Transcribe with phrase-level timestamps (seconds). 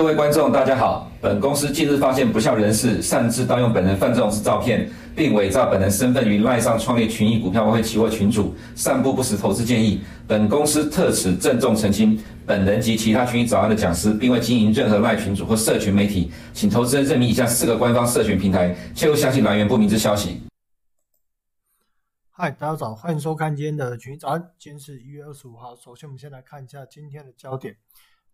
[0.00, 1.12] 各位观众，大家好。
[1.20, 10.00] 本公司近日发现不肖人士擅自盗用本人范仲式照片，并伪造本人身份于赖上创立群益股票外汇期货群组，散布不实投资建议。
[10.26, 20.40] 本公司特此郑重澄清，本人及其他群益早安的讲师，并未经营任何赖群组或社群媒体，请投资人认明以下四个官方社群平台，切勿相信来源不明之消息。
[22.30, 24.42] 嗨，大家早，欢迎收看今天的群益早安。
[24.58, 27.76] 今天是一月二十五号，首先我们先来看一下今天的焦点。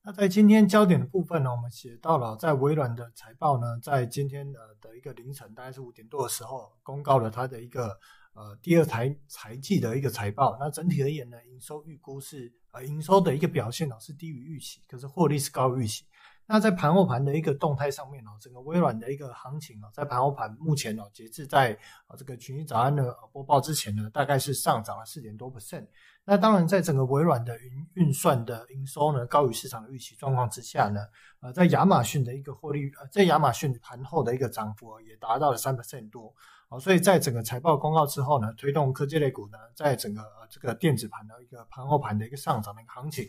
[0.08, 7.88] 那在今天焦点的部分呢，我们写到了在微软的财报呢，在今天的的一个凌晨，大概是五点多的时候，公告了它的一个
[8.32, 10.56] 呃第二财财季的一个财报。
[10.60, 16.04] 那整体而言呢，营收预估是呃营收的一个表现呢是低于预期，可是获利是高于预期。
[16.48, 21.76] 那在盘后盘的一个动态上面呢，整个微软的一个行情哦，在盘后盘目前呢，截至在
[22.06, 25.84] 啊这个群益早安的播报之前呢，大概是上涨了四点多 percent。
[26.28, 31.00] 那当然，在整个微软的云运算的营收呢高于市场的预期状况之下呢，
[31.40, 36.34] 呃，在亚马逊的一个获利，呃，在亚马逊盘后的一个涨幅也达到了三百%多。
[36.68, 43.24] 哦，所以在整个财报公告之后呢，推动科技类股呢，在整个呃这个电子盘的一个盘后盘的一个上涨的一个行情。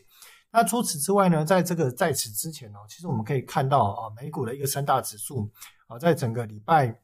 [0.49, 5.47] 那除此之外呢，在这个在此之前哦，其实我们可以看到啊，美股的一个三大指数
[5.85, 6.99] 啊，在整个礼拜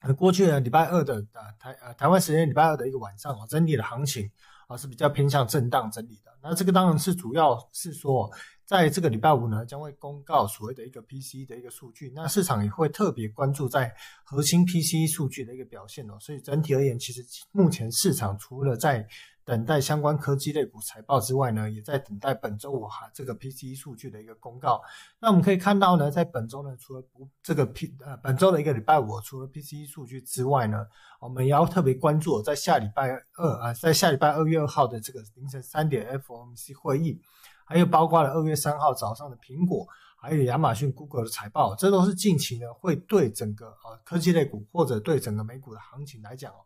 [0.00, 4.28] 呃过去的礼拜二的啊台呃台湾时间礼拜二的一个晚上啊，整体的行情
[4.66, 6.30] 啊是比较偏向震荡整理的。
[6.42, 8.30] 那这个当然是主要是说，
[8.64, 13.92] 在这个礼拜五呢，将会公告所谓的一个 P C 的一个数据，那市场也会特别关注在
[14.24, 16.16] 核心 P C 数据的一个表现哦。
[16.20, 19.06] 所以整体而言，其实目前市场除了在
[19.46, 24.82] 等待相关科技类股财报之外呢，也在等待本周五哈这个 PCE 数据的一个公告。
[25.20, 30.84] 那我们可以看到呢，在本周呢，除了不这个 P 呃本周的一个礼拜五，除了 PCE 数据之外呢，
[31.20, 37.22] 我们也要特别关注在下礼拜二啊，在下礼拜二月二号的这个凌晨三点 FOMC 会议，
[37.64, 39.86] 还有包括了二月三号早上的苹果，
[40.20, 46.56] 还有亚马逊、Google 的财报，这都是近期呢会对整个呃科技类股或者对整个美股的行情来讲哦。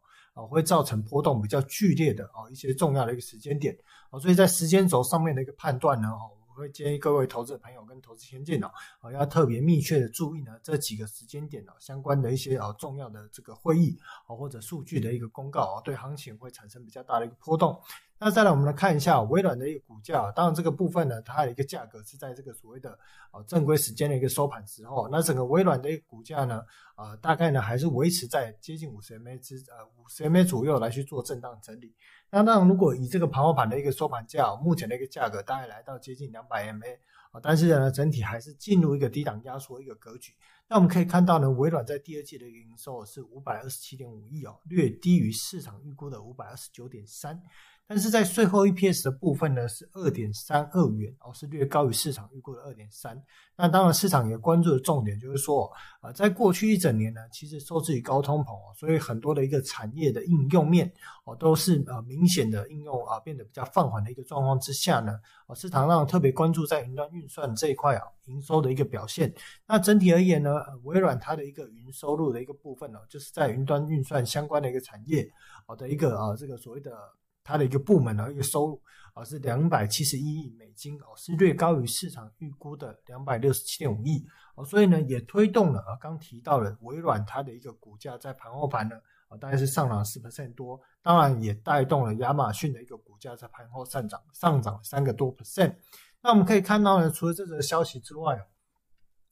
[0.40, 3.76] 啊，会造成波动比较剧烈的啊一些重要的一个时间点
[4.08, 17.78] 啊，所以在时间轴上面的一个判断呢，我会建议各位投资朋友跟投资先进哦，啊要特别密切的注意呢这几个时间点哦相关的一些啊重要的这个会议啊或者数据的一个公告啊，对行情会产生比较大的一个波动。
[18.22, 20.30] 那再来，我们来看一下微软的一个股价。
[20.32, 22.98] 当然，这个部分呢，它的一个价格是在这个所谓的
[23.30, 25.08] 呃正规时间的一个收盘之后。
[25.10, 26.62] 那整个微软的一个股价呢，
[26.96, 31.94] 呃，大概呢还是维持在接近五十 MA 之呃五十 MA 左右来去做震荡整理。
[32.28, 36.98] 那当然，如果以这个盘后盘的一个收盘价，目前的一个价格大概来到接近两百 MA
[37.30, 40.34] 啊，但是呢，整体还是进入一个低档压缩一个格局。
[40.68, 47.42] 那我们可以看到呢，微软在第二季的一个营收是五百二十七点五亿哦，略低于市场预估的五百二十九点三。
[47.90, 53.20] 但是在最后 EPS 的部分呢，是二点三二元哦，是略高于市场预估的二点三。
[53.56, 55.68] 那当然，市场也关注的重点就是说，
[56.00, 60.88] 啊，在过去一整年呢，其实受制于高通膨哦，所以很多的一个产业的应用面
[61.24, 65.18] 哦，都是呃明显的应用啊变得比较放缓的一个状况之下呢，
[65.48, 69.34] 啊，市场上特别关注在云端运算这一块啊，营收的一个表现。
[69.66, 75.28] 那整体而言呢，微软它的一个云收入的一个部分呢，就是在云端运算相关的一个产业
[75.66, 76.92] 哦的一个啊这个所谓的。
[77.42, 78.82] 它的一个部门的一个收入
[79.14, 84.24] 啊是两百七十一亿美金哦，是略高于市场预估的两百六十七点五亿
[84.54, 88.94] 哦，所以呢也推动了啊刚提到了微软它的一个股价在盘后盘呢
[89.28, 95.74] 啊大概是上涨四 percent 多，当然也带动了亚马逊的一个股价在盘后上涨上涨三个多 percent。
[96.22, 98.38] 那我们可以看到呢，除了这则消息之外，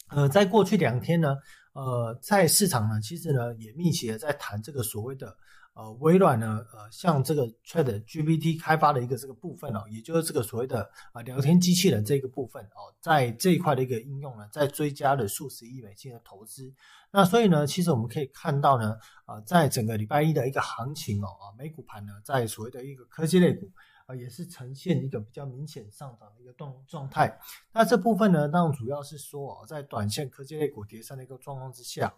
[0.09, 1.37] 呃，在过去两天呢，
[1.75, 5.37] 呃，在市场呢其实呢也密切的在谈这个所谓的。
[5.78, 16.75] 呃，微软呢，呃，像这个 ChatGPT 开发的一个这个部分哦，也就是这个所谓的啊、聊天机器人这个部分哦，在这一块的一个应用呢，在追加了数十亿美金的投资。
[17.12, 23.70] 那所以呢，其实我们可以看到呢，啊、在整个礼拜一的一个行情哦，啊，美股盘呢，在所谓的一个科技类股
[24.06, 27.38] 啊、也是呈现一个比较明显上涨的一个状状态。
[27.73, 32.12] 那这部分呢，当然主要是说哦，在短线科技类股跌深的一个状况之下。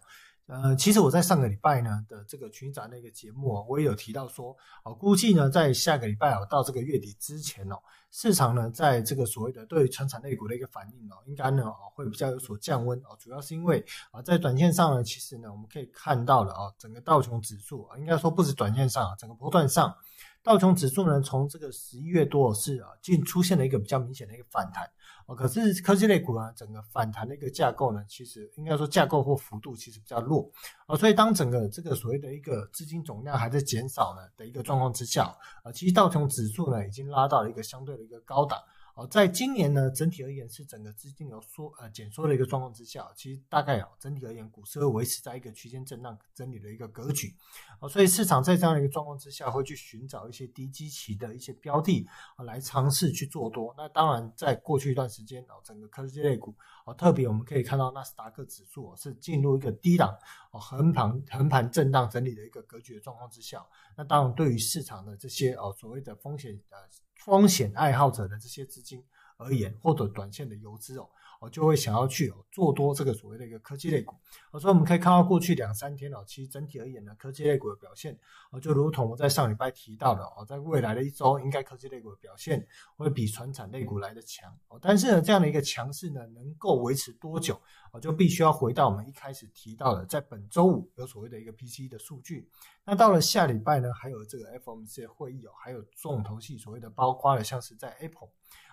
[0.47, 7.77] 呃，其实我在上个礼拜呢的这个群益早安的一个节目啊，我也有提到说，哦，估计呢在下个礼拜哦到这个月底之前哦，
[8.11, 19.95] 市场呢在这个所谓的对成产类股的一个反应哦，应该呢会比较有所降温哦，主要是因为啊在短线上呢，其实呢我们可以看到了啊，整个道琼指数啊，应该说不止短线上啊，整个波段上。
[20.43, 24.89] 道琼指数呢，从这个十一月多是啊，竟出现了一个比较明显的一个反弹
[25.27, 25.35] 哦。
[25.35, 30.49] 可是科技类股呢，整个反弹的一个架构呢，其实应该说架构或幅度其实比较弱
[30.87, 30.97] 啊。
[30.97, 35.25] 所以当整个这个所谓的一个资金总量还在减少呢的一个状况之下
[35.63, 38.59] 啊，其实道琼指数呢已经拉到了一个相对的一个高档
[38.95, 47.33] 哦，在今年呢，整体而言是整个资金流缩呃减缩的一个状况之下，其实大概哦，整体而言股市会维持在一个区间震荡整理的一个格局，
[47.79, 52.05] 哦，所以市场在这样的一个状况之下，会去寻找一些低基期的一些标的
[52.35, 53.73] 啊来尝试去做多。
[53.77, 56.53] 那当然，在过去一段时间哦，整个科技类股
[56.85, 60.13] 哦，特别我们可以看到纳斯达克指数是进入一个低档
[60.51, 63.65] 哦横盘横盘震荡整理的一个格局的状况之下，
[63.95, 66.77] 那当然对于市场的这些哦所谓的风险呃。
[67.23, 69.03] 风险爱好者的这些资金
[69.37, 71.07] 而言，或者短线的游资哦，
[71.41, 74.15] 我就会想要去哦做多这个所谓的一个科技类股。
[74.51, 78.15] 所以我们可以看到过去两三天哦，其实整体而言呢，科技类股的表现
[78.51, 82.65] 哦，就如同我在上礼拜提到的哦，在未来的一周，应该科技类股的表现
[82.95, 84.77] 会比传产类股来得强哦。
[84.79, 87.59] 但是呢，这样的一个强势呢，能够维持多久？
[87.91, 92.47] 我就必须要回到我们一开始提到的，在本周五有所谓的一个 PCE 的数据。
[92.85, 98.29] 那到了下礼拜呢，还有这个 FOMC 会议哦，还有重头戏所谓的包括了，像是在 Apple。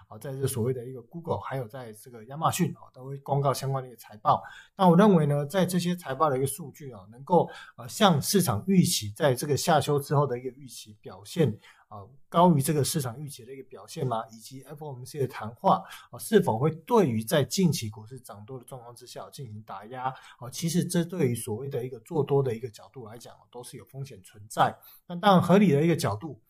[0.09, 4.43] 啊，在这所谓的一个 Google，还有在这个亚马逊啊，都会公告相关的一个财报。
[4.75, 11.57] 那我认为呢，在这些财报的一个数据啊，能够呃向市场预期，在这个下修之后的一个预期表现
[11.89, 14.25] 啊，高于这个市场预期的一个表现吗？
[14.31, 20.05] 以及 FOMC 的谈话啊，是否会对于在近期股市涨多的状况之下进行打压？
[20.39, 24.75] 啊，其实这对于所谓的一个做多的一个角度来讲，都是有风险存在。
[25.07, 26.41] 那当然合理的一个角度。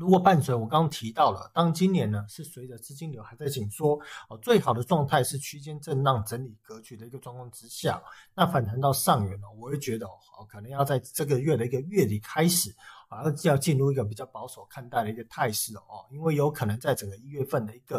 [0.00, 4.00] 如果伴随我刚刚提到了，当今年呢是随着资金流还在紧缩，
[4.30, 8.02] 哦，最好的状态是区间震荡整理格局的一个状况之下，
[8.34, 12.74] 那反弹到上缘呢，我会觉得哦，可能要在这个月的一个月底开始，
[13.10, 17.98] 啊，要进入一个比较保守看待的一个态势哦，因为有可能在整个一月份的一个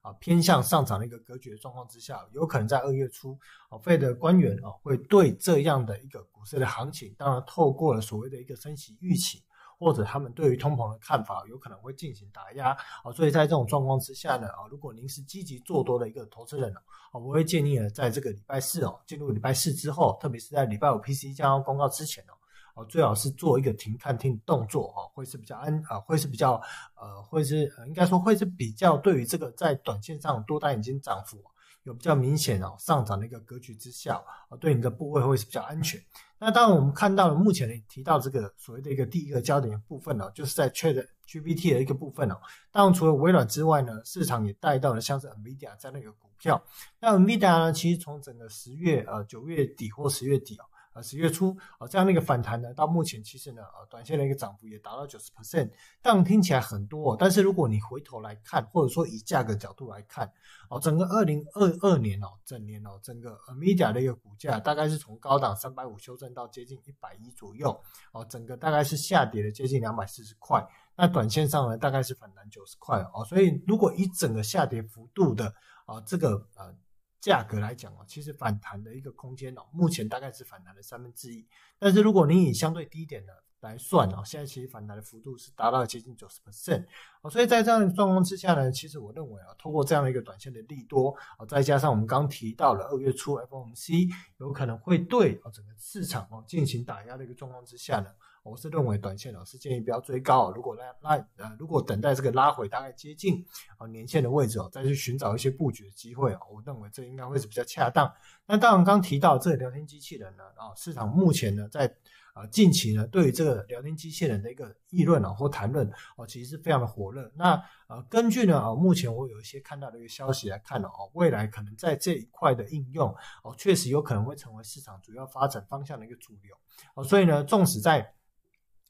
[0.00, 3.38] 啊偏向上涨的一个格局的状况之下，有可能在二月初，
[3.68, 9.42] 哦，Fed 的官员哦会对这样的一个股市的行情，当然透过了所谓的一个升息预期。
[9.82, 12.70] 或者他们对于通膨的看法有可能会进行打压。
[13.02, 16.78] 啊，所以在这种状况之下呢啊，如果您是积极做多的一个投资人呢
[17.10, 22.32] 啊，我会建议呢，在这个礼拜四哦，进入礼拜四之后，特别是在礼拜五 PCE 将要公告之前哦，
[22.76, 26.52] 哦最好是做一个停看听动作哦，会是比较安啊，会是比较
[26.94, 31.42] 呃，会是应该说会是比较对于这个在短线上多单已经涨幅
[31.84, 34.16] 有比较明显哦上涨的一个格局之下
[34.48, 36.00] 啊，对你的部位会是比较安全。
[36.38, 42.36] 那当然，我们看到了目前提到这个所谓的一个第一个焦点部分呢，就是在 ChatGPT 的一个部分哦。
[42.70, 46.60] 当然，除了微软之外呢，市场也带到了像是 NVIDIA 这样的一个股票。
[47.00, 50.64] 那 NVIDIA 呢，其实从整个十月呃九月底或十月底哦。
[50.94, 55.70] 呃，十月初啊，这样的一个反弹呢，到目前其实呢，呃，短线的一个涨幅也达到九十 percent，
[56.02, 60.30] 当然听起来很多，但是如果你回头来看，或者说以价格角度来看，
[60.68, 67.80] 哦，整个二零二二年哦，整年哦，整个 NVIDIA 的一个股价大概是从高档三百五修正到接近一百一左右，
[68.12, 70.62] 哦，整个大概是下跌了接近两百四十块，
[70.94, 75.54] 那短线上呢，大概是反弹九十块哦，所以如果以整个下跌幅度的
[75.86, 76.74] 啊，这个呃。
[77.22, 81.46] 价格来讲哦，其实反弹的一个空间哦，目前大概是反弹的三分之一。
[81.78, 86.84] 但是如果你以相对低点的来算哦，现在其实反弹的幅度是达到接近九十 percent
[87.20, 87.30] 哦。
[87.30, 98.10] 所以在这样的状况之下呢，其实我认为啊，通过这样的一个短线的利多啊，再加上我们刚提到了二月初 FOMC 有可能会对啊整个市场哦进行打压的一个状况之下呢。
[98.42, 103.44] 我是认为短线老师建议不要追高，如果拉拉呃，如果等待这个拉回大概接近
[103.78, 108.12] 啊年线的位置哦，再去寻找一些布局的机会哦，我认为这应该会是比较恰当。
[108.46, 111.86] 那当然刚提到这个聊天机器人呢啊，市场目前呢在
[112.34, 117.30] 啊近期呢对于这个聊天机器人的一个议论啊或谈论哦，其实是非常的火热。
[117.36, 117.52] 那
[117.86, 126.56] 呃根据呢啊目前我有一些看到的一个消息来看呢哦，未来可能在这一块的应用哦，确实有可能会成为市场主要发展方向的一个主流
[126.94, 128.12] 哦，所以呢，纵使在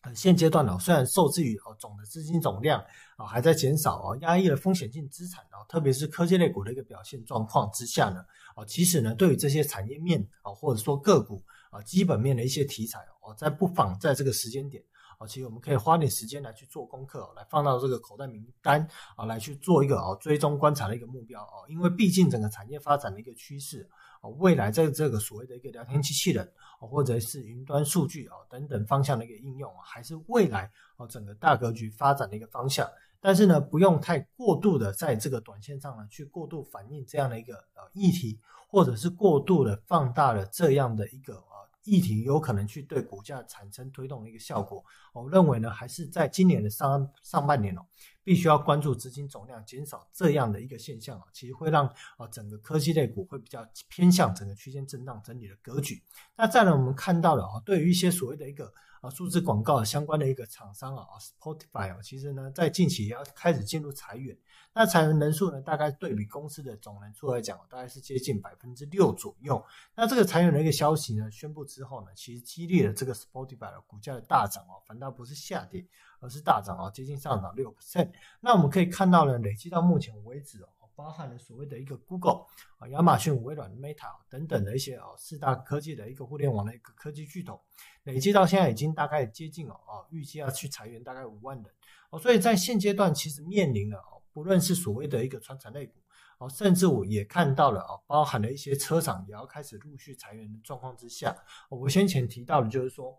[0.02, 2.84] 呃现阶段呢，虽然受制于哦总的资金总量
[3.16, 14.82] 啊还在减少啊，压抑了风险性资产哦，特别是科技类股的一个表现状况之下呢，啊其实呢对于这些产业面啊或者说个股啊基本面的一些题材哦，在不妨在这个时间点。
[15.26, 18.86] 其实我们可以花点时间来去做功课，来放到这个口袋名单
[19.16, 21.64] 啊，来去做一个啊追踪观察的一个目标哦。
[21.68, 23.88] 因为毕竟整个产业发展的一个趋势
[24.20, 26.44] 啊，未来在这个所谓的一个聊天机器人
[26.80, 32.88] 啊，或者是云端数据啊等等方向的一个应用，还是未来啊整个大格局发展的一个方向。
[33.20, 41.42] 但是呢，不用太过度的在这个短线上呢去过度反映这样的一个呃议题，或者是过度的放大了这样的一个。
[41.84, 47.84] 议题有可能去对股价产生推动的一个效果，我认为呢，还是在今年的上上半年哦，
[48.24, 51.86] 必须要关注资金总量减少这样的一个现象啊，其实会让
[52.16, 56.02] 啊整个科技类股会比较偏向整个区间震荡整理的格局。
[56.36, 64.36] 那再来我们看到了啊，对于一些所谓的一个啊数字广告相关的一个厂商啊，Spotify 啊，其实呢在近期也要开始进入裁员。
[64.74, 69.62] 那裁员人数呢，大概对比公司的总人数来讲，大概是接近百分之六左右。
[69.94, 75.84] 那这个裁员的一个消息呢，宣布之后呢，其实激励了这个 Spotify 的股价的大涨哦，反倒不是下跌，
[76.22, 78.10] 而是大涨啊，接近上涨六 percent。
[78.40, 82.46] 那我们可以看到呢，累计到目前为止哦，包含了所谓的一个 Google
[82.78, 87.60] 啊、亚马逊、微软、Meta 等等的一些哦四大科技的一个互联网的一个科技巨头，
[88.04, 91.66] 累计到现在已经大概接近哦啊，预计要去裁员大概五万人
[92.10, 94.22] 哦，所以在现阶段其实面临了哦。
[94.32, 96.00] 不论是所谓的一个传产类股，
[96.38, 101.36] 哦，甚至我也看到了啊，包含了一些车厂也要开始陆续裁员的状况之下，
[101.68, 103.14] 我先前提到的就是说，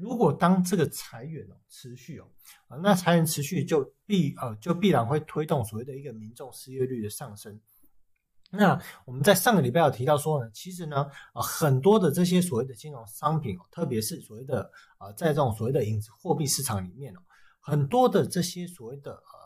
[0.00, 2.26] 如果当这个裁员哦持续哦，
[2.68, 7.60] 啊，那裁员持续就必呃就必然会推动所谓的一个民众失业率的上升。
[8.50, 17.20] 那我们在上个礼拜有提到说呢，其实呢啊很多的这些所谓的金融商品哦，特别是所谓的啊在这种所谓的影子货币市场里面哦，
[17.60, 19.39] 很多的这些所谓的呃。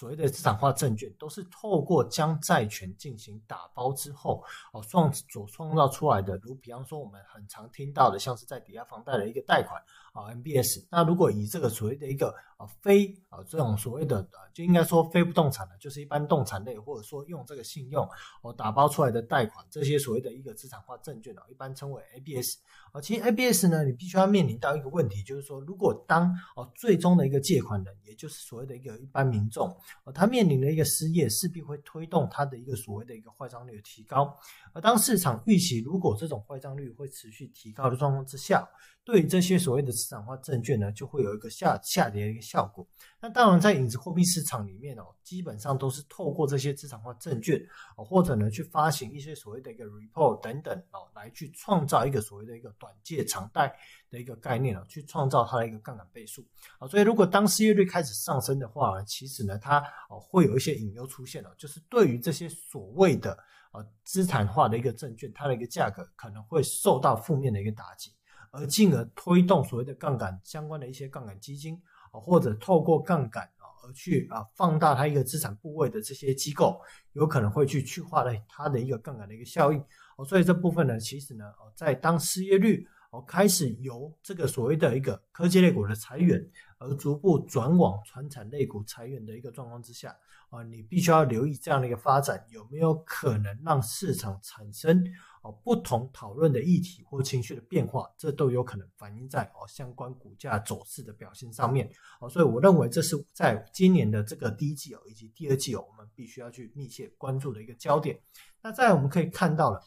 [0.00, 4.42] 所谓的资产化证券，都是透过将债权进行打包之后，
[4.72, 6.38] 哦创所创造出来的。
[6.38, 9.78] 如比方说，我们很常听到的，像是在抵押房贷的一个贷款
[10.12, 10.86] 啊，MBS。
[10.90, 18.08] 那如果以这个所谓的一个啊非啊这种所谓的啊，就应该说非不动产的，就是一般动产类，或者说用这个信用
[18.42, 22.58] 哦打包出来的贷款，这些所谓的一个资产化证券哦，一般称为 ABS。
[22.92, 29.68] 啊，其实 ABS 呢，你必须要面临到一个问题，就是说，如果当哦最终的一个借款人，也就是所谓的一个一般民众，
[30.02, 34.36] 哦，他面临的一个失业，势必会推动他的一个所谓的一个坏账率的提高。
[34.72, 38.68] 而当市场预期如果这种坏账率会持续提高的状况之下，
[39.10, 42.86] 对于这些所谓的资产化证券呢，就会有一个下下跌的一个效果。
[43.20, 47.60] 那当然，在影子货币市场里面哦，基本上都是透过这些资产化证券
[47.96, 53.76] 哦，或者呢去发行一些所谓的一个 report 等等哦，来去创造一个所谓的一个短借长贷
[54.10, 56.46] 的一个概念哦，去创造它的一个杠杆倍数
[56.78, 56.86] 啊。
[56.86, 63.36] 所以，如果当失业率开始上升的话呢，其实呢，它哦会有一些隐忧出现了，就是对于这些所谓的
[63.72, 68.14] 呃资产化的一个证券，它的一个价格可能会受到负面的一个打击。
[68.50, 71.80] 而进而推动所谓的杠杆相关的一些杠杆基金
[72.12, 76.80] 啊，或者透过杠杆啊而去啊放大它一个资产部位的这些机构，
[77.12, 79.82] 有可能会去去化了它的一个杠杆的一个效应
[80.16, 80.24] 哦。
[80.24, 86.44] 所以这部分呢，其实呢，哦在当失业率哦开始由这个所谓的一个科技类股的裁员，
[86.78, 90.16] 而逐步转往传产类股裁员的一个状况之下
[90.50, 95.04] 啊，你必须要留意这样的一个发展有没有可能让市场产生。
[95.42, 101.90] 哦，不同讨论的议题或情绪的变化，这都有可能反映在哦相关股价走势的表现上面。
[102.20, 108.20] 哦，所以我认为这是在今年的这个第一季哦以及第二季哦，我们必须要去密切关注的一个焦点。
[108.60, 109.80] 那再来我们可以看到了，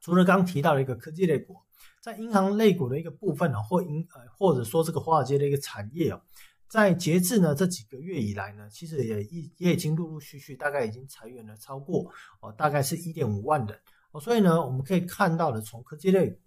[0.00, 1.54] 除了刚刚提到的一个科技类股，
[2.02, 6.20] 在银行类股的一个部分呢，或银呃或者说这个华尔街的一个产业哦，
[6.68, 12.10] 在截至呢这几个月以来呢，其实也已也已经陆陆续续大概已经裁员了超过
[12.40, 13.78] 哦大概是一点五万人。
[14.10, 16.38] 哦，所以呢，我们可以看到的，从科技类股，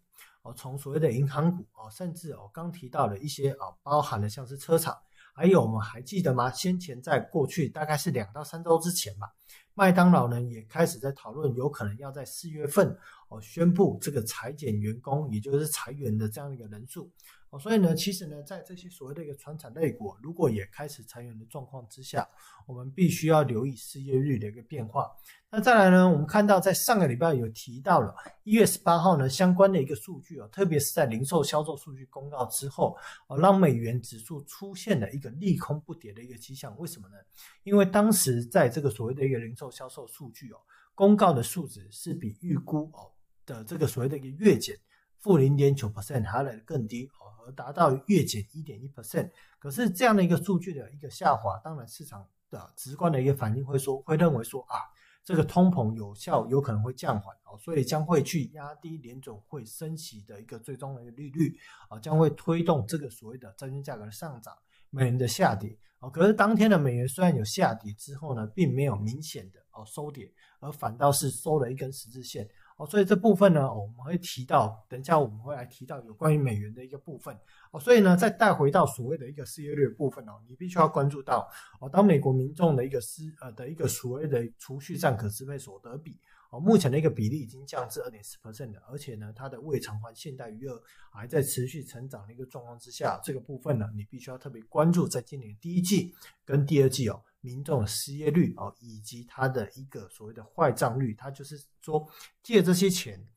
[0.42, 4.98] 哦，从所谓的银行股，哦，甚至哦，刚提到的一些啊，包含了像是车厂，
[5.36, 6.50] 还有我们还记得吗？
[6.50, 9.32] 先前在过去大概是两到三周之前吧，
[9.76, 12.98] 麦当劳呢也开始在讨论，有可能要在四月份
[13.30, 17.12] 哦宣布这个裁减员工，也就是裁员的这样一个人数。
[17.52, 22.28] 哦，所以呢，其实呢，在这些所谓的一个传产类股，如果也开始裁员的状况之下，
[22.66, 25.12] 我们必须要留意失业率的一个变化。
[25.50, 36.74] 那再来呢，我们看到在上个礼拜有提到了一月十八号呢相关的一个数据哦，特别是在零售销售数据公告之后，哦，让美元指数出现了一个利空不跌的一个迹象。
[36.80, 37.16] 为什么呢？
[37.64, 40.58] 因为当时在这个所谓的一个零售销售数据哦，
[40.96, 43.12] 公告的数值是比预估哦
[43.46, 44.78] 的这个所谓的一个月减
[45.22, 47.32] 负零点九 percent 还来得更低哦。
[47.44, 54.78] 而达到月减一点一 percent，可是这样的一个数据的一个下滑，当然市场的直观的一个反应会说，会认为说啊，
[55.24, 61.58] 这个通膨有效，有可能会降缓哦，所以将会去压低联准会升息的一个最终的一个利率
[61.90, 64.56] 啊，将会推动这个所谓的债券价格的上涨，
[64.92, 66.08] 美元的下跌啊。
[66.12, 72.48] 可是当天的美元虽然有下跌之后呢，并没有明显的哦收跌，而反倒是收了一根十字线。
[72.78, 77.38] 哦，所以这部分呢，我们会提到，等一下我们会来提到有关于美元的一个部分。
[77.72, 81.50] 哦，所以呢，再带回到所谓的一个失业率部分哦，你必须要关注到
[81.80, 96.14] 哦，当美国民众的一个失呃的一个所谓的储蓄占可支配所得比哦，目前的一个比例已经降至二点四 percent，而且呢，它的未偿还现贷余额还在持续成长的一个状况之下，这个部分呢，你必须要特别关注，在今年第一季
[96.44, 102.08] 跟第二季哦，民众的失业率哦，以及他的一个所谓的坏账率，他就是说
[102.42, 103.28] 借这些钱。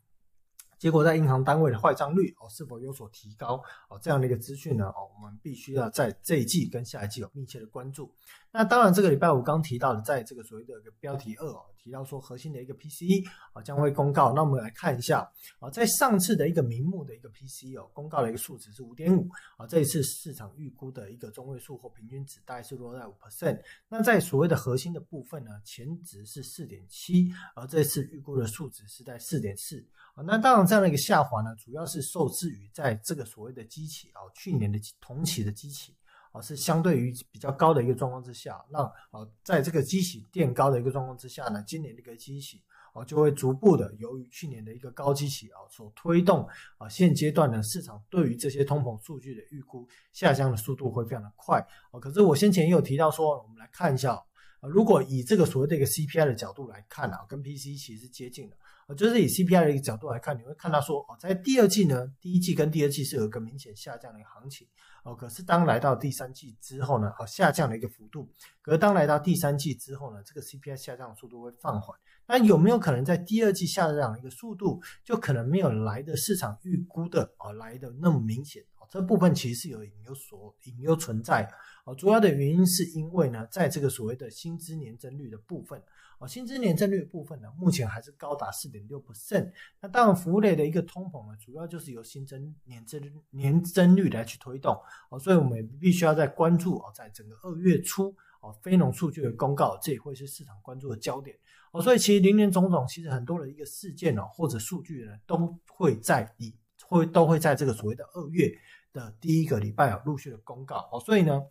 [0.76, 8.12] 结果在银行单位的坏账率哦是否有所提高哦，这样的一个资讯呢哦，我们必须要在这一季跟下一季有密切的关注。
[8.56, 14.32] 那当然，这个礼拜五刚提到的，在这个所谓的一个标题二哦，提到说核心的一个 PCE 啊将会公告。
[14.32, 23.60] 那我们来看一下啊，在上次的一个名目的一个 PCE 哦，公告的一个数值是五点五啊，这一次市场预估的一个中位数或平均值大概是落在五 percent。
[23.88, 29.84] 那在所谓的核心的部分呢，前值是四点七，而这次预估的数值是在四点四。
[30.14, 35.92] 啊，那当然这样的一个下滑呢，主要是受制于在这个所谓的机器啊，去年的同期的机器
[36.34, 42.60] 啊，是相对于比较高的一个状况之下，那啊，在这个基期垫高的一个状况之下呢，今年的一个基期
[42.92, 46.44] 啊，就会逐步的由于去年的一个高基期啊所推动
[46.76, 52.00] 啊，现阶段呢，市场对于这些通膨数据的预估下降的速度会非常的快啊。
[52.00, 58.56] 可是我先前也有提到说，我们来看一下啊，如果以这个所谓的一个 CPI 的角度来看啊，跟 PC 其实是接近的。
[58.98, 64.68] 就是以 CPI 的一个角度来看，你会看到说，哦，在第二季呢，第一季跟第二季是有一个明显下降的一个行情，
[65.04, 68.28] 哦，可是当来到第三季之后呢，哦，下降的一个幅度，
[68.62, 71.96] 可是当来到第三季之后呢，这个 CPI 下降的速度会放缓。
[72.26, 78.64] 那有没有可能在第二季下降一个速度，就可能没有来的市场预估的哦来的那么明显？
[78.94, 81.50] 这部分其实是有隐忧所隐忧存在。
[81.84, 85.82] 哦，主要的原因是因为呢，在这个所谓的薪资年增率的部分。
[86.20, 89.52] 哦，薪资年增率部分呢，目前还是高达四点六不甚。
[89.80, 94.80] 那当然，服务类的一个通膨呢，主要就是由新增年增年增率来去推动。
[95.10, 101.36] 哦，所以我们必须要在关注哦，在整个二月初哦，非农数据的公告，这也会是市场关注的焦点。
[101.72, 106.54] 哦，所以其实林林总总，其实很多的一个事件哦，或者数据呢，都会在以
[106.86, 108.48] 会都会在这个所谓的二月
[108.94, 110.88] 的第一个礼拜啊，陆续的公告。
[110.90, 111.42] 哦，所以呢。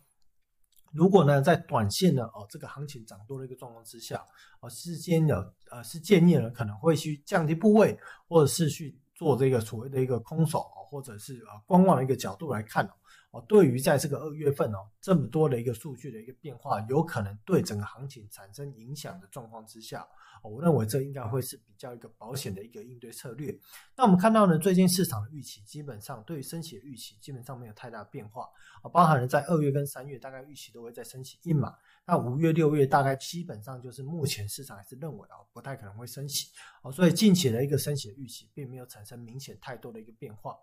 [0.96, 4.24] 如果呢，在短线呢哦，这个行情涨多的一个状况之下，
[4.60, 5.32] 哦，是建议
[5.68, 7.98] 呃是建议呢，可能会去降低部位，
[8.28, 12.92] 或者是去做这个所谓的一个空手，或者是呃观望的一个角度来看哦
[13.34, 13.44] 哦。
[13.48, 20.06] 对于在这个二月份哦，这么多的一个数据的一个变化，有可能对整个行情产生影响的状况之下，
[20.42, 23.54] 我认为这应该会是比较一个保险的一个应对策略。
[23.96, 28.48] 那我们看到呢，最近市场的预期基本上对于升息的预期基本上没有太大变化
[28.82, 31.74] 啊，包含了在二月跟三月大概预期都会再升息一码，
[32.06, 36.50] 那五月六月大概基本上就是目前市场还是认为啊不太可能会升息
[36.82, 40.56] 哦，所以近期的一个升息的预期并没有产生明显太多的一个变化。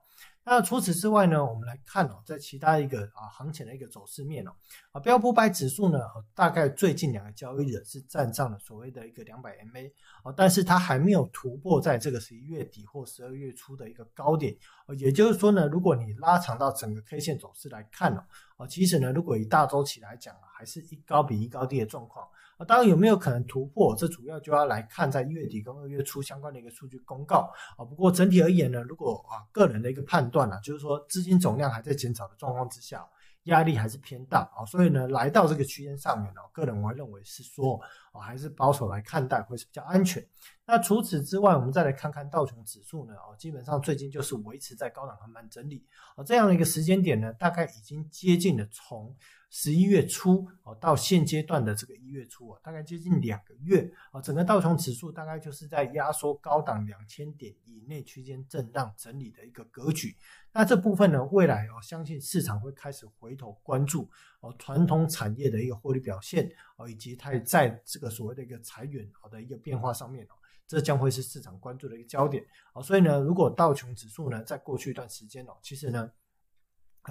[0.44, 4.52] 那除此之外呢，我们来看哦，在其他一个啊行情的一个走势面哦，
[4.92, 6.00] 啊标普百指数呢，
[6.36, 9.92] 大概最近两个交易日是站上了所谓的一个两百 MA
[10.24, 14.56] 哦，但是它还没有突破在这个十一月底或十二月初的一个高点，
[14.98, 18.24] 也就是说呢，如果你拉长到整个 K 线走势来看哦，
[18.62, 22.28] 啊其实呢，如果以大周期来讲啊，还是一高比一高低的状况。
[22.58, 27.84] 啊当然有没有可能突破，这主要就要来看在一月底跟二月初相关的一个数据公告啊。
[27.84, 33.04] 不过整体而言呢，如果啊个人的一个判断啊，就是说资金总量还在减少的状况之下，
[33.44, 34.66] 压力还是偏大啊。
[34.66, 37.80] 所以呢，来到这个区间上面呢，个人我认为是说
[38.12, 40.26] 啊，还是保守来看待会是比较安全。
[40.66, 49.16] 那除此之外，我们再来看看道琼指数呢，啊，基本上最近就是维持在高档横盘整理啊，这样的一个时间点呢，大概已经接近了从。
[49.54, 60.16] 十一月初哦，到现阶段的这个一月初啊，大概接近两个月啊，整个道琼指数大概就是在压缩高档两千点以内区间震荡整理的一个格局。
[60.54, 64.10] 那这部分呢，未来哦，相信市场会开始回头关注
[64.40, 70.34] 哦，传统产业的一个获利表现哦，以及它也在这个所谓的一个裁员好的一个变化上面哦，
[70.66, 72.42] 这将会是市场关注的一个焦点
[72.74, 72.82] 哦。
[72.82, 76.10] 所以呢，如果道琼指数呢，在过去一段时间哦，其实呢。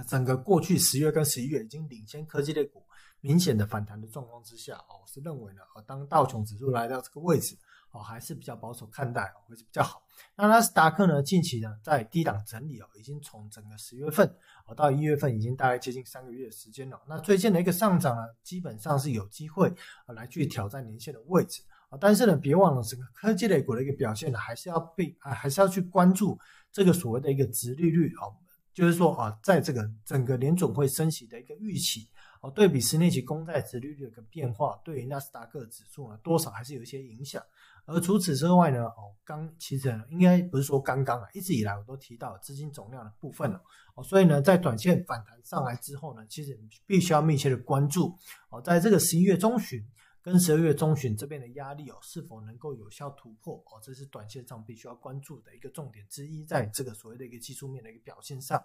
[0.06, 2.82] 整个过去十月跟十一月已经领先科技类股
[3.20, 7.56] 明显的反弹的状况之下，哦，我是认为呢，呃当道琼指数来到这个位置，
[7.90, 10.02] 哦，还是比较保守看待，会是比较好。
[10.36, 14.26] 那纳斯达克呢，近期呢在低档整理哦，已经从整个十月份
[14.66, 16.98] 哦到一月份，已经大概接近三个月的时间了。
[17.08, 19.68] 那最近的一个上涨呢，基本上是有机会
[20.06, 21.98] 啊来去挑战年线的位置啊。
[22.00, 26.38] 但是呢，别忘了整个科技类股的一个表现呢，还是要被啊，还是要去关注
[26.72, 28.32] 这个所谓的一个殖利率哦。
[28.80, 32.08] 就是说啊，在这个整个联准会升息的一个预期
[32.40, 37.42] 哦，对比十年期公债殖利率的一个变化，对于纳斯达克指数呢，多少还是有一些影响。
[37.84, 43.60] 而除此之外呢，哦，刚其实应该不是说刚刚啊，一直以来我都提到资金总量的部分了
[43.94, 48.16] 哦，所以呢，在短线反弹上来之后呢，其实必须要密切的关注
[48.48, 49.84] 哦，在这个十一月中旬
[50.22, 53.80] 跟十二月中旬这边的压力哦，是否能够有效突破哦？
[53.82, 58.62] 这是短线上必须要关注的一个重点之一，在这个所谓的一个技术面的一个表现上。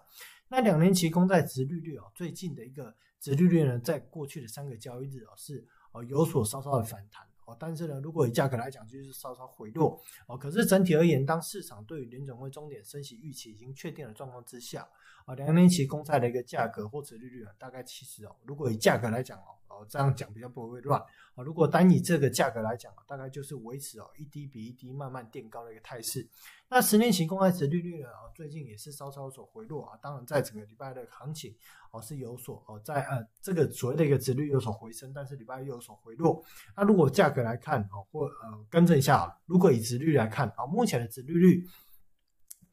[0.48, 10.36] 那两年期公债值利率哦，最近的一个值利率呢，在过去的三个交易日哦，是哦有所稍稍的反弹哦，但是呢，如果以价格来讲，就是稍稍回落哦。
[10.36, 14.86] 可是整体而言，当市场对于联总会终点升息预期已经确定的状况之下，
[15.26, 19.52] 啊，两年期公债的一个价格或者利率啊，大概其实哦，如果以价格来讲哦。
[19.68, 20.98] 哦，这样讲比较不会乱
[21.34, 21.42] 啊。
[21.42, 26.26] 如果单以这个价格来讲，大概就是维持哦一低比一低慢慢垫高的一个态势。
[26.70, 29.98] 那十年期公债值利率呢，最近也是稍稍有所回落啊。
[30.00, 31.54] 当然，在整个礼拜的行情
[31.90, 36.42] 哦是有所哦在呃这个所谓的一个值率有所回升，但是礼拜又有所回落。
[36.74, 41.62] 那如果价格来看哦，或呃更正一下啊，如果以值率来看啊，目前的值利率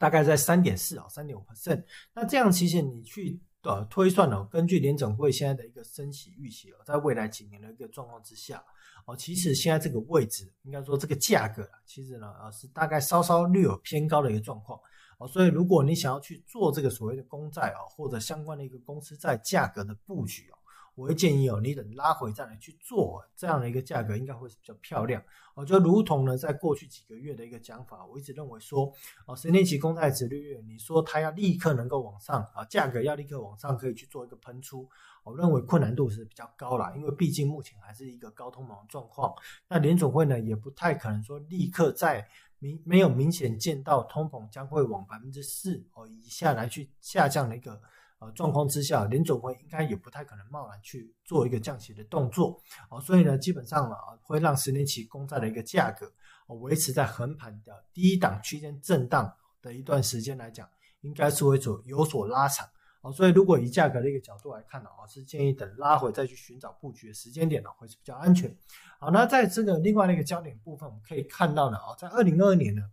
[0.03, 1.81] 大概在三点四啊，三点五 percent。
[2.13, 3.39] 那这样其实你去。
[3.65, 8.61] 呃，推算哦，根据联准会现在的一个升息预期哦，在未来几年的一个状况之下
[9.05, 14.77] 哦，其实现在这个位置应该说这个价格啊，其实呢呃是大概稍稍略有偏高的一个状况
[15.17, 20.59] 哦，所以如果你想要去做这个所谓的公债啊，或者相关的一个公司债价格的布局哦。
[20.95, 25.23] 我会建议哦，你等拉回再来去做这样的一个价格，应该会是比较漂亮
[25.55, 25.65] 哦。
[25.65, 28.93] 就如同呢，在过去几个月的一个讲法，我一直认为说，
[29.25, 34.87] 哦，十年期公债殖利率，你说它要立刻能够往上啊，价格要立刻往上，可以去做一个喷出，
[35.23, 39.33] 我认为困难度是比较高啦，因为毕竟目前还是一个高通膨的状况。
[39.67, 42.27] 那联准会呢，也不太可能说立刻在
[42.59, 47.81] 明没有明显见到通膨将会往百分之四哦以下来去下降的一个。
[48.23, 52.57] 呃，状况之下，联总会应该也不太可能贸然去做一个降息的动作，
[52.89, 56.09] 哦，所以呢，基本上呢，会让十年期公债的一个价格，
[56.47, 59.29] 哦，维持在横盘的低档区间震荡
[59.61, 60.69] 的一段时间来讲，
[61.01, 62.65] 应该是会有有所拉长，
[63.01, 68.55] 哦，所以如果以价格的一个角度来看呢，哦，是建议等拉回再去寻找布局的时间点呢，会是比较安全。
[68.99, 72.83] 好，那在这个另外的一个焦点部分，我们可以看到呢，哦，在二零二二年呢。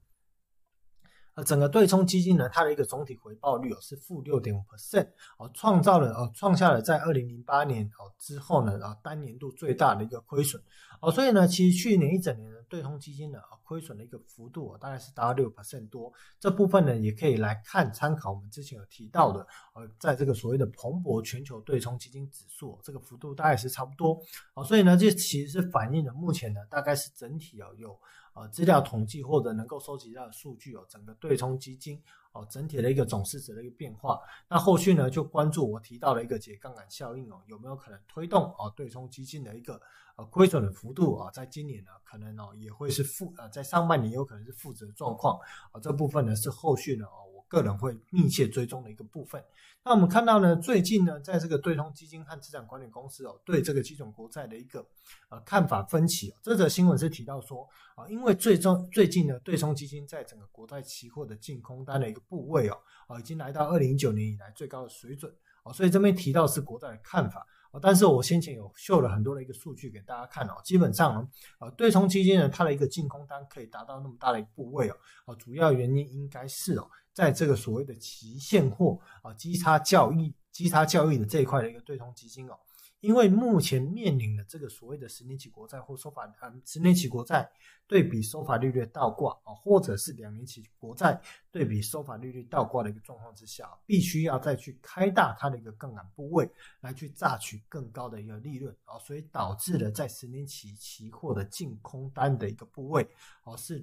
[1.35, 5.07] 呃，整个对冲基金呢，它的一个总体回报率哦是负六点五 percent
[5.39, 10.61] 哦，创造了哦创下了在二零零八年哦之后呢啊单年度最大的一个亏损
[11.01, 24.21] 哦，所以呢，其实去年一整年的对冲基金呢啊亏损的一个幅度大概是达到六 percent 多，这部分呢也可以来看参考我们之前有提到的呃，在这个所谓的蓬勃全球对冲基金指数这个幅度大概是差不多
[24.55, 27.97] 哦，所以呢这其实是反映了目前呢大概是整体哦有。
[28.33, 32.01] 呃，资料统计或者能够收集到的数据哦，整个对冲基金
[32.33, 34.21] 哦，整体的一个总市值的一个变化。
[34.49, 39.81] 那后续呢，就关注我提到的一个解杠杆效应哦，有没有可能推动哦对冲基金的一个
[40.17, 45.39] 呃亏损的幅度啊，在今年呢，可能哦也会是负呃，在上半年有可能是负值的状况
[45.73, 45.81] 啊。
[45.81, 47.30] 这部分呢是后续呢哦。
[47.51, 49.45] 个人会密切追踪的一个部分。
[49.83, 54.87] 那我们看到呢，最近呢，在这个对冲基金和资产管理公司哦，对这个基准国债的一个
[55.31, 56.37] 呃看法分歧哦。
[56.43, 65.35] 这则新闻是提到说啊，因为最终最近呢，对冲基金在整个国债期货的净空单的一个部位哦，啊已经来到二零一九年以来最高的水准
[65.65, 67.47] 哦，所以这边提到是国债的看法。
[67.81, 71.27] 但是我先前有秀了很多的一个数据给大家看哦，基本上
[71.61, 74.91] 呃，对冲基金呢，它的一个净空单可以达到那么大的一个部位
[75.25, 82.59] 哦，主要原因应该是哦，在这个所谓的期现货啊，基差交易、基差交易的这一块的一个对冲基金哦。
[83.01, 87.51] 因为目前面临的这个所谓的十年期国债或收法，嗯，十年期国债
[87.87, 91.19] 对比收法利率倒挂啊，或者是两年期国债
[91.51, 96.47] 对比收法利率倒挂的一个状况之下，必须要再去开大它的一个杠杆部位，
[96.83, 103.09] 来去榨取更高的一个利润啊，所以导致了在十年期期货的净空单的一个部位
[103.45, 103.83] 啊是。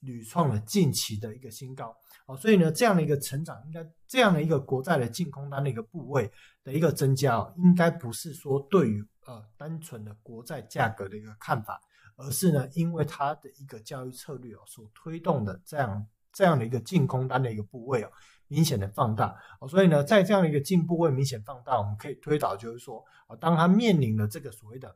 [0.00, 1.94] 屡创了近期的一个新高，
[2.26, 6.30] 哦，所以呢，这样的一个成长，应该这样的一个国债的净空单的一个部位
[6.64, 11.80] 的一个增加，哦，应该不是说对于呃单纯的国债价格的一个看法，
[12.16, 18.10] 而是呢，因为它的一个交易策略哦所推动的这样这样的一个净空单的一个部位哦
[18.48, 24.94] 明显的放大，哦，所以呢，在这样的一个净部位明显放大，我们可以推导就是说，啊，当它面临了这个所谓的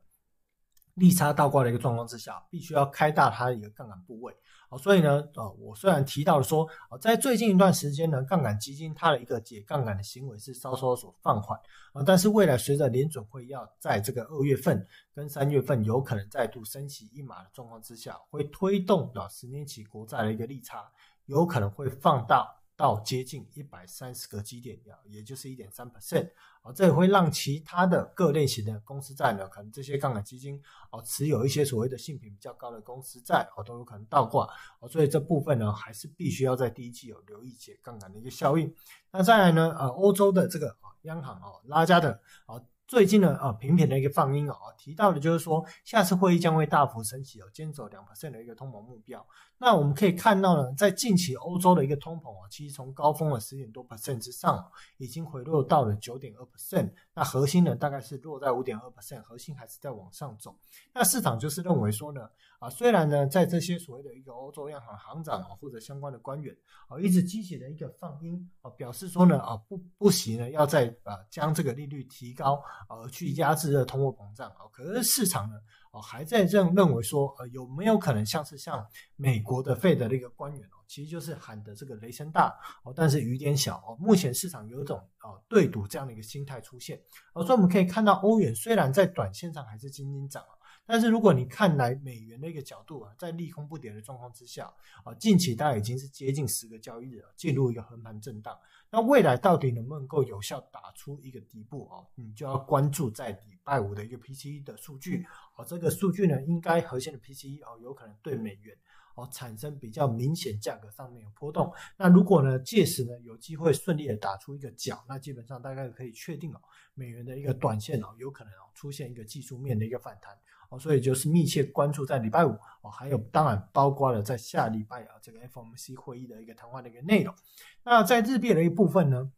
[1.00, 4.32] 利差倒挂的一个状况之下，必须要开大它的一个杠杆部位。
[4.68, 11.58] 哦，所以呢，呃，我虽然提到了说，呃，在最近一段时间呢，杠杆基金它的一个解杠杆的行为是稍稍所放缓，
[11.92, 20.84] 啊，但是未来随着联准会要在这个二月份跟三月份有可能再度升息一码的状况之下，会推动到十年期国债的一个利差，
[21.24, 22.46] 有可能会放大。
[22.81, 26.31] 到接近一百三十个基点，也就是一点三 percent
[26.62, 30.59] 啊，这也会让其他的各类型的公司债呢，可能这些杠杆基金
[30.90, 34.47] 哦，持有一些所谓的性品比较高的公司债哦，都有可能倒挂
[34.81, 38.75] 啊，所以这部分呢，还是必须要在第一季有留意解杠杆的一个效应。
[39.11, 42.57] 那再来呢，呃，欧洲的这个央行哦，拉加德啊。
[42.90, 49.24] 最近呢，呃，频频的一个放音啊，提到的就是说，下次会议将会大幅升息哦，坚守两 percent 的一个通膨目标。
[49.59, 56.90] 那我们可以看到呢，在近期欧洲的一个通膨啊，其实从高峰的十点多 percent 之上，已经回落到了九点二 percent。
[57.20, 60.56] 那核心呢，大概是落在五点二 percent，核心还是在往上走。
[60.94, 62.26] 那市场就是认为说呢，
[62.59, 66.56] 啊，虽然呢，在这些所谓的一个欧洲央行行长啊，或者相关的官员
[66.88, 72.59] 啊，一直积极的一个放音啊，表示说呢，啊，不不行呢，要再啊将这个利率提高。
[72.88, 75.56] 而去压制的通货膨胀啊，可是市场呢，
[75.90, 78.83] 啊还在认认为说，呃有没有可能像是像
[79.16, 83.96] 美国的费德的一个官员哦，其实就是喊的这个雷声大哦，但是雨点小哦。
[84.00, 87.00] 目前市场有一种哦对赌这样的一个心态出现，
[87.33, 90.44] 所以我们可以看到欧元虽然在短线上还是轻轻涨。
[90.87, 94.64] 但是如果你看来美元的一个角度啊，在利空不跌的状况之下
[95.05, 98.59] 啊，近期大概已经是接近十个交易日了，进入一个横盘震荡。
[98.90, 102.03] 那未来到底能不能够有效打出一个底部啊？
[102.16, 105.24] 你就要关注在礼拜五的一个 PCE 的数据
[105.55, 108.76] 啊，这个数据呢，应该核心的 PCE 哦，有可能对美元
[109.20, 111.72] 哦产生比较明显价格上面有波动。
[111.96, 116.61] 那如果呢，届时呢有机会顺利的打出一个角，那基本上大概可以确定哦，
[116.94, 120.37] 美元的一个短线哦，有可能哦出现一个技术面的一个反弹。
[120.70, 122.50] 哦，所以就是密切关注在礼拜五
[122.83, 127.35] 哦，还有当然包括了在下礼拜啊这个 FOMC 会议的一个谈话的一个内容。
[127.83, 129.33] 那在日币的一部分呢？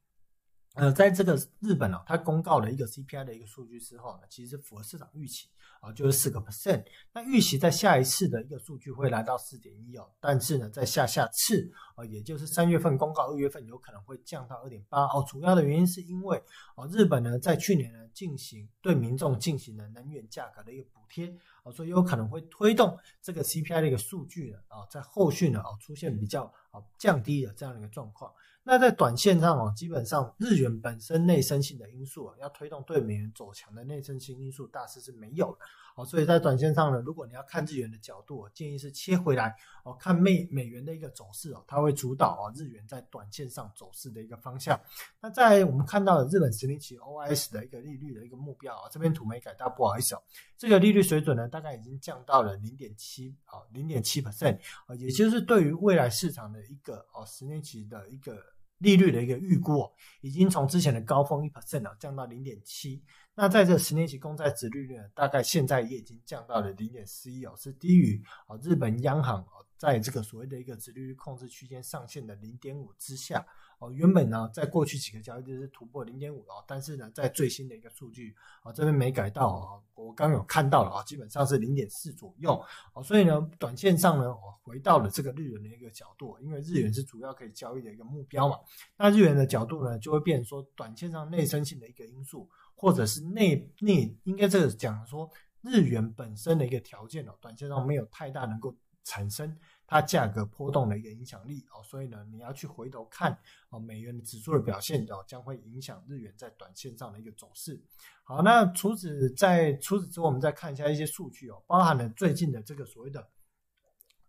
[0.75, 5.49] 呃，在这个日本啊，它公告了一个 CPI 的一个数据之后呢，其实符合市场预期
[5.81, 6.83] 啊，就是四个 percent。
[7.13, 15.23] 那预期在下一次的一个数据会来到四点一哦，但是呢，在下下次啊，也就是三月份公告，二月份有可能会降到二点八哦。
[15.29, 16.43] 主要的原因是因为
[16.75, 21.27] 啊，日本呢在去年呢进行对民众进行了能源价格的一个补贴
[21.65, 28.33] 啊，所以有可能会推动这个 CPI 的一个数据呢啊，在后续呢啊出现比较啊降低的这样的一个状况。
[28.65, 35.59] 那在短线上哦，基本上日元本身内生性的因素啊，要推动对美元走强的内生性因素，大致是没有的。
[35.95, 44.81] 好，所以在短线上呢，如果你要看日元的角度，建议是切回来哦，看美美元的一个走势哦，它会主导啊日元在短线上走势的一个方向。
[45.21, 50.23] 那在我们看到的日本十年期 OIS 的一个利率的一个目标啊，这边图没改到，不好意思哦，
[50.57, 58.37] 这个利率水准呢，大概已经降到了零点七啊，零点七 percent 啊，也就是对于未来市场的一个哦十年期的一个。
[58.83, 63.03] 利率的一个预估哦，已经从之前的高峰一 percent 啊降到零点七。
[63.35, 73.47] 那在这十年期公债值利率呢，大概现在也已经降到了零点四一哦，是低于啊日本央行哦在这个所谓的一个殖利率控制区间上限的零点五之下。
[73.83, 82.65] 哦，原本呢，在过去几个交易日是突破零点五哦，但是呢，在最新的一个数据啊，这边没改到啊，我刚有看到了啊，基本上是零点四左右
[82.95, 88.57] 哦，所以呢，短线上呢，我回到了这个日元的一个角度，因为日元是主要可以交易的一个目标嘛，
[88.97, 95.29] 那日元的角度呢，就会变成说，短线上内生性的一个因素，或者是内内应该这个讲说
[95.61, 99.59] 日元本身的一个条件哦，短线上没有太大能够产生。
[99.93, 107.79] 它价格波动的一个影响力哦，所以呢，你要去回头看哦，美元指数的表现哦，将会影响日元在短线上的一个走势。
[108.25, 113.29] 好，那除此在除此之外，我们再看一下一些数据哦，包含了最近的这个所谓的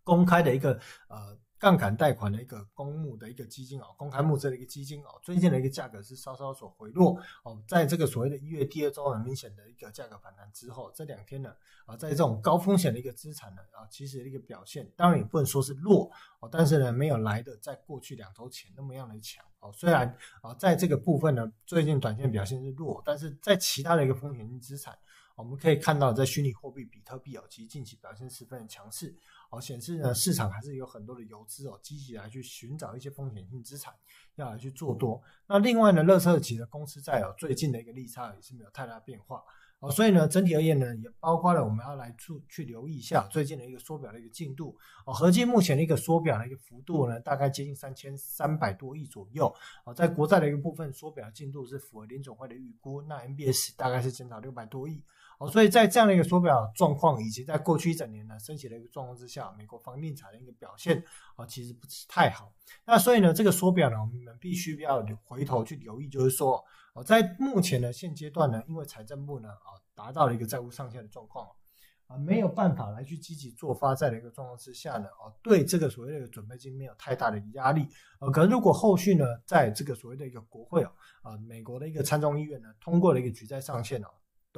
[0.02, 1.38] 公开的一个呃。
[1.64, 11.54] 杠杆贷款的一个公募的一个基金哦，公开募资的一个基金哦，最近的一个价格是稍稍所回落哦，在这个所谓的一月第二周很明显的一个价格反弹之后，这两天呢
[11.86, 24.94] 啊，在这种高风险的一个资产呢啊，其实一个表现当然也不能说是弱哦，但是呢没有来的在过去两周前那么样的强哦，虽然啊在这个部分呢最近短线表现是弱，但是在其他的一个风险资产。
[25.36, 29.12] 我们可以看到，在虚拟货币比特币哦，其实近期表现十分的强势，
[29.54, 33.94] 哦，显示呢市场还是有很多的游资哦，积极来去寻找一些风险性资产，
[34.34, 35.22] 要来去做多。
[35.46, 39.42] 那另外呢，垃圾级的公司债哦，最近的一个利差也是没有太大变化。
[39.80, 44.74] 哦，所以呢，整体而言呢，也包括了我们要来去去留意一下最近的一个缩表的一个进度。
[45.04, 49.54] 哦，合计目前的一个缩表的一个幅度呢，大概接近三千三百多亿左右。
[49.84, 53.02] 哦，在国债的一个部分，缩表进度是符合联准会的预估。
[53.02, 55.02] 那 MBS 大概是减少六百多亿。
[55.38, 61.02] 哦，所以在这样的一个缩表状况，以及在过去一整年呢升息的一个状况之下，美国房地产的一个表现
[61.36, 62.52] 啊，其实不是太好。
[62.84, 66.64] 那所以呢，这个缩表呢，我们必须要回头去留意，就是说。
[66.96, 71.44] 哦，在目前的现阶段呢，因为财政部呢啊达到了一个债务上限的状况
[72.06, 77.88] 啊，没有办法来去积极做发债的一个状况之下呢，哦，对这个所谓的准备金没有太大的压力。
[78.20, 84.06] 呃，可能如果后续呢，在这个所谓的一个国会啊，美国的一个参众议院呢通过了一个举债上限哦，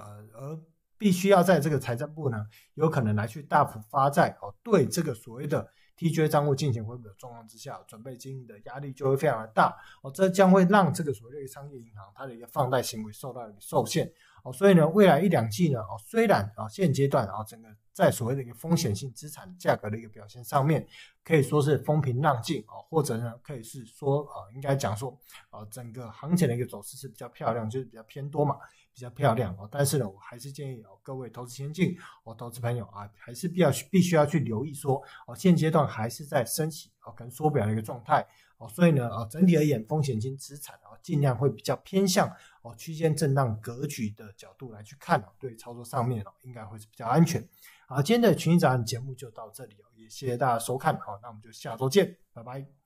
[0.05, 0.61] 呃，而
[0.99, 5.69] 必须要在这个财政部呢有可能来去大幅发债哦，对这个所谓的。
[5.99, 14.13] TGA 账户进行回补的状况之下，准备金的压力就会非常的大哦，这将会让这个所谓的商业银行它的一个放贷行为受到一个受限
[14.45, 20.87] 哦，所以呢，未来一两季呢，哦，虽然啊现阶段啊整个在所谓的一个风险性资产价格的一个表现上面，
[21.25, 28.59] 可以说是风平浪静啊，或者呢可以是说啊，应该讲说啊，整个行情的一个走势是比较漂亮，就是比较偏多嘛，
[28.97, 29.69] 比较漂亮哦。
[29.71, 38.27] 但是呢，我还是建议哦各位投资先进哦投资朋友啊，还是必要去必须要去留意说哦，现阶段还是在升息啊跟缩表的一个状态。
[38.57, 42.27] 哦，所以呢，啊，整体而言，风险金资产啊，尽量会比较偏向
[42.63, 47.47] 哦区间震荡格局的角度来去看哦，对操作上面哦，应该会是比较安全。
[47.87, 52.86] 好，今天的群益早安节目就到这里哦，也谢谢大家收看，好，那我们就下周见，拜拜。